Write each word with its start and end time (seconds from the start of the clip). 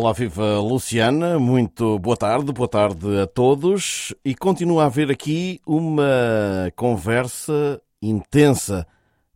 Olá, 0.00 0.12
viva 0.12 0.60
Luciana, 0.60 1.40
muito 1.40 1.98
boa 1.98 2.16
tarde, 2.16 2.52
boa 2.52 2.68
tarde 2.68 3.18
a 3.20 3.26
todos. 3.26 4.14
E 4.24 4.32
continua 4.32 4.84
a 4.84 4.86
haver 4.86 5.10
aqui 5.10 5.60
uma 5.66 6.70
conversa 6.76 7.82
intensa, 8.00 8.86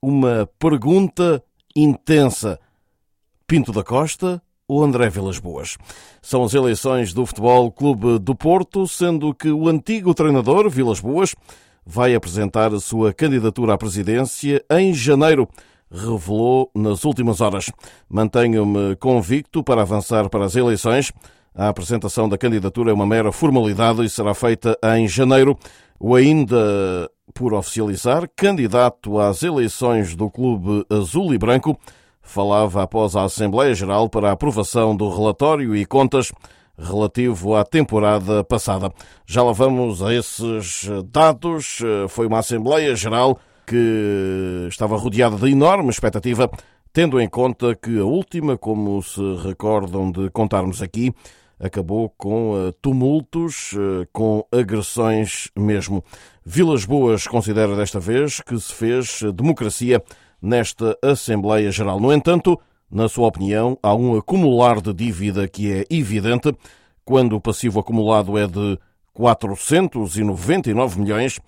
uma 0.00 0.48
pergunta 0.58 1.44
intensa. 1.76 2.58
Pinto 3.46 3.70
da 3.70 3.84
Costa 3.84 4.40
ou 4.66 4.82
André 4.82 5.10
Vilas 5.10 5.38
Boas? 5.38 5.76
São 6.22 6.42
as 6.42 6.54
eleições 6.54 7.12
do 7.12 7.26
Futebol 7.26 7.70
Clube 7.70 8.18
do 8.18 8.34
Porto, 8.34 8.88
sendo 8.88 9.34
que 9.34 9.50
o 9.50 9.68
antigo 9.68 10.14
treinador, 10.14 10.70
Vilas 10.70 11.00
Boas, 11.00 11.34
vai 11.84 12.14
apresentar 12.14 12.72
a 12.72 12.80
sua 12.80 13.12
candidatura 13.12 13.74
à 13.74 13.78
presidência 13.78 14.64
em 14.70 14.94
janeiro 14.94 15.46
revelou 15.90 16.70
nas 16.74 17.04
últimas 17.04 17.40
horas. 17.40 17.70
Mantenho-me 18.08 18.96
convicto 18.96 19.62
para 19.62 19.82
avançar 19.82 20.28
para 20.28 20.44
as 20.44 20.56
eleições. 20.56 21.12
A 21.54 21.68
apresentação 21.68 22.28
da 22.28 22.36
candidatura 22.36 22.90
é 22.90 22.94
uma 22.94 23.06
mera 23.06 23.32
formalidade 23.32 24.04
e 24.04 24.10
será 24.10 24.34
feita 24.34 24.78
em 24.96 25.08
janeiro. 25.08 25.56
O 25.98 26.14
ainda 26.14 27.10
por 27.32 27.54
oficializar, 27.54 28.28
candidato 28.36 29.18
às 29.18 29.42
eleições 29.42 30.14
do 30.14 30.30
Clube 30.30 30.84
Azul 30.90 31.34
e 31.34 31.38
Branco, 31.38 31.78
falava 32.20 32.82
após 32.82 33.16
a 33.16 33.24
Assembleia 33.24 33.74
Geral 33.74 34.08
para 34.08 34.28
a 34.28 34.32
aprovação 34.32 34.96
do 34.96 35.08
relatório 35.08 35.74
e 35.74 35.86
contas 35.86 36.32
relativo 36.78 37.54
à 37.54 37.64
temporada 37.64 38.44
passada. 38.44 38.92
Já 39.26 39.42
lá 39.42 39.52
vamos 39.52 40.02
a 40.02 40.12
esses 40.12 40.88
dados. 41.06 41.78
Foi 42.08 42.26
uma 42.26 42.40
Assembleia 42.40 42.94
Geral 42.94 43.38
que 43.66 44.66
estava 44.68 44.96
rodeada 44.96 45.36
de 45.36 45.50
enorme 45.50 45.90
expectativa, 45.90 46.50
tendo 46.92 47.20
em 47.20 47.28
conta 47.28 47.74
que 47.74 47.98
a 47.98 48.04
última, 48.04 48.56
como 48.56 49.02
se 49.02 49.20
recordam 49.42 50.10
de 50.10 50.30
contarmos 50.30 50.80
aqui, 50.80 51.12
acabou 51.58 52.08
com 52.16 52.54
eh, 52.56 52.72
tumultos, 52.80 53.74
eh, 53.74 54.06
com 54.12 54.46
agressões 54.52 55.50
mesmo. 55.56 56.04
Vilas 56.44 56.84
Boas 56.84 57.26
considera 57.26 57.74
desta 57.74 57.98
vez 57.98 58.40
que 58.40 58.58
se 58.60 58.72
fez 58.72 59.20
democracia 59.34 60.02
nesta 60.40 60.96
Assembleia 61.02 61.70
Geral. 61.70 61.98
No 61.98 62.12
entanto, 62.12 62.60
na 62.90 63.08
sua 63.08 63.26
opinião, 63.26 63.78
há 63.82 63.94
um 63.94 64.16
acumular 64.16 64.80
de 64.80 64.92
dívida 64.94 65.48
que 65.48 65.72
é 65.72 65.84
evidente 65.90 66.54
quando 67.04 67.34
o 67.36 67.40
passivo 67.40 67.80
acumulado 67.80 68.38
é 68.38 68.46
de 68.46 68.78
499 69.12 71.00
milhões 71.00 71.40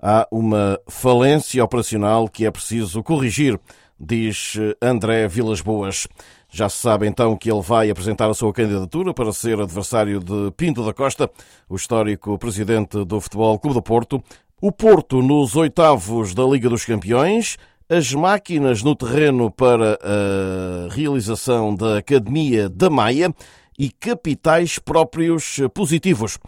há 0.00 0.26
uma 0.30 0.78
falência 0.88 1.64
operacional 1.64 2.28
que 2.28 2.44
é 2.46 2.50
preciso 2.50 3.02
corrigir, 3.02 3.58
diz 3.98 4.54
André 4.80 5.26
Vilas 5.28 5.60
Boas. 5.60 6.06
Já 6.48 6.68
se 6.68 6.78
sabe 6.78 7.06
então 7.06 7.36
que 7.36 7.50
ele 7.50 7.60
vai 7.60 7.90
apresentar 7.90 8.30
a 8.30 8.34
sua 8.34 8.52
candidatura 8.52 9.12
para 9.12 9.32
ser 9.32 9.60
adversário 9.60 10.20
de 10.20 10.50
Pinto 10.56 10.84
da 10.84 10.94
Costa, 10.94 11.30
o 11.68 11.76
histórico 11.76 12.38
presidente 12.38 13.04
do 13.04 13.20
Futebol 13.20 13.58
Clube 13.58 13.74
do 13.74 13.82
Porto. 13.82 14.22
O 14.60 14.72
Porto 14.72 15.20
nos 15.20 15.54
oitavos 15.56 16.34
da 16.34 16.44
Liga 16.44 16.68
dos 16.68 16.84
Campeões, 16.84 17.58
as 17.88 18.12
máquinas 18.12 18.82
no 18.82 18.96
terreno 18.96 19.50
para 19.50 19.98
a 20.02 20.94
realização 20.94 21.74
da 21.74 21.98
Academia 21.98 22.68
da 22.68 22.88
Maia 22.88 23.34
e 23.78 23.90
capitais 23.90 24.78
próprios 24.78 25.60
positivos. 25.74 26.38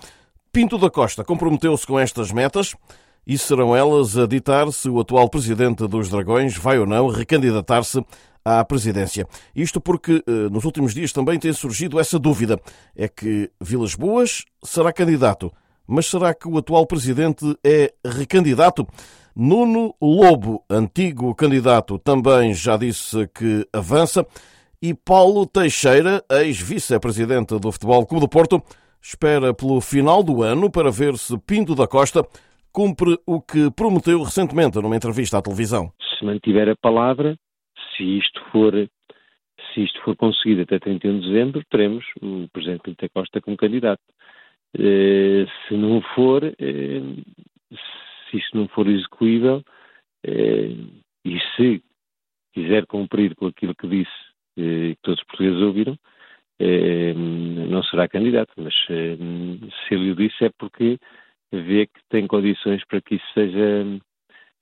Pinto 0.50 0.78
da 0.78 0.88
Costa 0.88 1.22
comprometeu-se 1.22 1.86
com 1.86 1.98
estas 1.98 2.32
metas 2.32 2.74
e 3.28 3.36
serão 3.36 3.76
elas 3.76 4.16
a 4.16 4.26
ditar 4.26 4.72
se 4.72 4.88
o 4.88 4.98
atual 4.98 5.28
presidente 5.28 5.86
dos 5.86 6.08
Dragões 6.08 6.56
vai 6.56 6.78
ou 6.78 6.86
não 6.86 7.08
recandidatar-se 7.08 8.02
à 8.42 8.64
presidência. 8.64 9.28
Isto 9.54 9.82
porque 9.82 10.24
eh, 10.26 10.48
nos 10.50 10.64
últimos 10.64 10.94
dias 10.94 11.12
também 11.12 11.38
tem 11.38 11.52
surgido 11.52 12.00
essa 12.00 12.18
dúvida. 12.18 12.58
É 12.96 13.06
que 13.06 13.50
Vilas 13.60 13.94
Boas 13.94 14.46
será 14.64 14.94
candidato, 14.94 15.52
mas 15.86 16.06
será 16.06 16.32
que 16.32 16.48
o 16.48 16.56
atual 16.56 16.86
presidente 16.86 17.44
é 17.62 17.92
recandidato? 18.02 18.88
Nuno 19.36 19.94
Lobo, 20.00 20.64
antigo 20.68 21.34
candidato, 21.34 21.98
também 21.98 22.54
já 22.54 22.78
disse 22.78 23.28
que 23.34 23.68
avança. 23.74 24.26
E 24.80 24.94
Paulo 24.94 25.44
Teixeira, 25.44 26.24
ex-vice-presidente 26.30 27.58
do 27.58 27.70
Futebol 27.70 28.06
Clube 28.06 28.22
do 28.22 28.28
Porto, 28.28 28.62
espera 29.02 29.52
pelo 29.52 29.80
final 29.82 30.22
do 30.22 30.42
ano 30.42 30.70
para 30.70 30.90
ver 30.90 31.18
se 31.18 31.36
Pinto 31.38 31.74
da 31.74 31.86
Costa 31.86 32.26
cumpre 32.72 33.16
o 33.26 33.40
que 33.40 33.70
prometeu 33.74 34.22
recentemente 34.22 34.80
numa 34.80 34.96
entrevista 34.96 35.38
à 35.38 35.42
televisão. 35.42 35.92
Se 36.18 36.24
mantiver 36.24 36.68
a 36.68 36.76
palavra, 36.76 37.36
se 37.96 38.18
isto 38.18 38.40
for, 38.50 38.72
se 38.72 39.84
isto 39.84 40.00
for 40.02 40.16
conseguido 40.16 40.62
até 40.62 40.78
31 40.78 41.20
de 41.20 41.26
dezembro, 41.28 41.62
teremos 41.70 42.04
o 42.22 42.48
Presidente 42.52 42.82
Pinto 42.82 43.08
Costa 43.12 43.40
como 43.40 43.56
candidato. 43.56 44.02
Eh, 44.76 45.46
se 45.66 45.74
não 45.74 46.02
for, 46.14 46.44
eh, 46.44 47.00
se 48.30 48.36
isto 48.36 48.56
não 48.56 48.68
for 48.68 48.86
execuível, 48.86 49.62
eh, 50.24 50.74
e 51.24 51.38
se 51.56 51.82
quiser 52.52 52.86
cumprir 52.86 53.34
com 53.34 53.46
aquilo 53.46 53.74
que 53.74 53.88
disse, 53.88 54.28
que 54.56 54.96
todos 55.02 55.20
os 55.20 55.26
portugueses 55.26 55.62
ouviram, 55.62 55.96
não 57.70 57.82
será 57.84 58.08
candidato. 58.08 58.52
Mas 58.56 58.74
se 58.86 59.94
ele 59.94 60.10
o 60.10 60.16
disse 60.16 60.44
é 60.44 60.50
porque 60.58 60.98
vê 61.52 61.86
que 61.86 62.00
tem 62.08 62.26
condições 62.26 62.84
para 62.86 63.00
que 63.00 63.16
isso 63.16 63.26
seja, 63.34 63.84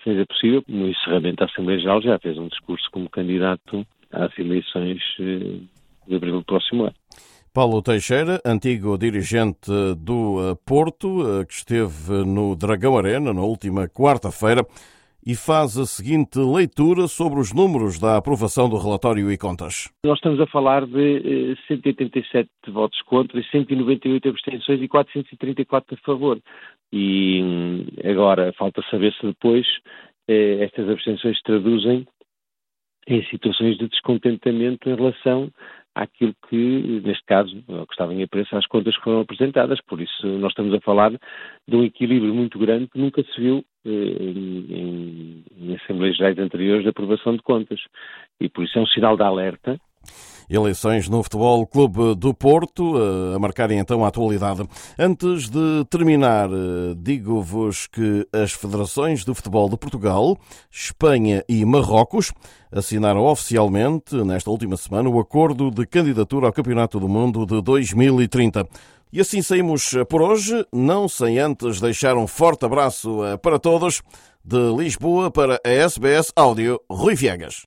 seja 0.02 0.26
possível. 0.26 0.62
No 0.68 0.88
encerramento 0.88 1.36
da 1.36 1.46
Assembleia 1.46 1.80
Geral 1.80 2.02
já 2.02 2.18
fez 2.18 2.38
um 2.38 2.48
discurso 2.48 2.88
como 2.90 3.10
candidato 3.10 3.86
às 4.10 4.36
eleições 4.38 5.00
eh, 5.20 5.60
de 6.06 6.14
abril 6.14 6.38
do 6.38 6.44
próximo 6.44 6.84
ano. 6.84 6.94
Paulo 7.52 7.80
Teixeira, 7.80 8.40
antigo 8.44 8.98
dirigente 8.98 9.70
do 9.98 10.50
eh, 10.50 10.54
Porto, 10.64 11.40
eh, 11.40 11.44
que 11.44 11.54
esteve 11.54 12.12
no 12.24 12.54
Dragão 12.54 12.96
Arena 12.98 13.32
na 13.32 13.42
última 13.42 13.88
quarta-feira 13.88 14.64
e 15.26 15.34
faz 15.34 15.76
a 15.76 15.84
seguinte 15.84 16.38
leitura 16.38 17.08
sobre 17.08 17.40
os 17.40 17.52
números 17.52 17.98
da 17.98 18.16
aprovação 18.16 18.68
do 18.68 18.78
relatório 18.78 19.30
e 19.32 19.36
contas. 19.36 19.90
Nós 20.04 20.18
estamos 20.18 20.40
a 20.40 20.46
falar 20.46 20.86
de 20.86 21.56
187 21.66 22.48
eh, 22.48 22.70
votos 22.70 23.02
contra, 23.02 23.42
198 23.42 24.28
abstenções 24.28 24.80
e 24.80 24.86
434 24.86 25.96
a 25.96 26.06
favor. 26.06 26.38
E 26.92 27.42
hum, 27.42 27.86
agora 28.04 28.52
falta 28.56 28.80
saber 28.88 29.12
se 29.14 29.26
depois 29.26 29.66
eh, 30.28 30.62
estas 30.62 30.88
abstenções 30.88 31.42
traduzem 31.42 32.06
em 33.06 33.24
situações 33.26 33.78
de 33.78 33.88
descontentamento 33.88 34.88
em 34.88 34.94
relação 34.94 35.50
àquilo 35.94 36.34
que, 36.48 37.00
neste 37.04 37.24
caso, 37.24 37.54
que 37.54 37.92
estava 37.92 38.12
em 38.12 38.22
apreço 38.22 38.56
às 38.56 38.66
contas 38.66 38.96
que 38.96 39.04
foram 39.04 39.20
apresentadas. 39.20 39.80
Por 39.86 40.00
isso, 40.00 40.26
nós 40.26 40.50
estamos 40.50 40.74
a 40.74 40.80
falar 40.80 41.10
de 41.10 41.76
um 41.76 41.84
equilíbrio 41.84 42.34
muito 42.34 42.58
grande 42.58 42.88
que 42.88 42.98
nunca 42.98 43.22
se 43.22 43.40
viu 43.40 43.64
eh, 43.84 43.88
em, 43.90 45.44
em 45.58 45.76
Assembleias 45.76 46.16
Gerais 46.16 46.38
anteriores 46.38 46.82
de 46.82 46.90
aprovação 46.90 47.34
de 47.34 47.42
contas. 47.42 47.80
E 48.40 48.48
por 48.48 48.64
isso 48.64 48.78
é 48.78 48.82
um 48.82 48.86
sinal 48.86 49.16
de 49.16 49.22
alerta 49.22 49.80
Eleições 50.48 51.08
no 51.08 51.22
Futebol 51.22 51.66
Clube 51.66 52.14
do 52.14 52.32
Porto, 52.32 52.94
eh, 52.96 53.36
a 53.36 53.38
marcarem 53.38 53.78
então 53.78 54.04
a 54.04 54.08
atualidade. 54.08 54.62
Antes 54.98 55.48
de 55.48 55.84
terminar, 55.90 56.48
eh, 56.48 56.94
digo-vos 56.96 57.86
que 57.86 58.26
as 58.32 58.52
federações 58.52 59.24
de 59.24 59.34
futebol 59.34 59.68
de 59.68 59.76
Portugal, 59.76 60.38
Espanha 60.70 61.44
e 61.48 61.64
Marrocos 61.64 62.32
assinaram 62.70 63.24
oficialmente, 63.24 64.14
nesta 64.16 64.50
última 64.50 64.76
semana, 64.76 65.08
o 65.08 65.18
acordo 65.18 65.70
de 65.70 65.86
candidatura 65.86 66.46
ao 66.46 66.52
Campeonato 66.52 67.00
do 67.00 67.08
Mundo 67.08 67.46
de 67.46 67.60
2030. 67.62 68.66
E 69.12 69.20
assim 69.20 69.40
saímos 69.40 69.94
por 70.08 70.20
hoje, 70.20 70.66
não 70.72 71.08
sem 71.08 71.38
antes 71.38 71.80
deixar 71.80 72.16
um 72.16 72.26
forte 72.26 72.64
abraço 72.64 73.24
eh, 73.24 73.36
para 73.36 73.58
todos, 73.58 74.02
de 74.44 74.58
Lisboa 74.76 75.30
para 75.30 75.60
a 75.64 75.68
SBS 75.68 76.32
Áudio, 76.36 76.80
Rui 76.90 77.14
Viegas. 77.14 77.62